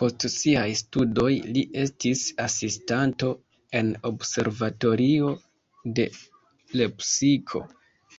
Post 0.00 0.24
siaj 0.32 0.64
studoj 0.80 1.28
li 1.58 1.62
estis 1.84 2.24
asistanto 2.46 3.32
en 3.84 3.94
observatorio 4.14 5.34
de 6.02 6.12
Lepsiko. 6.84 7.68